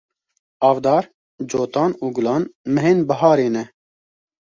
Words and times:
Avdar, 0.69 1.03
Cotan 1.51 1.91
û 2.03 2.05
Gulan 2.15 2.43
mehên 2.73 2.99
biharê 3.09 3.47
ne. 3.55 3.63